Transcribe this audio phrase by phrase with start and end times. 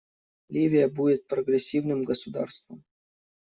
[0.49, 2.83] Ливия будет прогрессивным государством.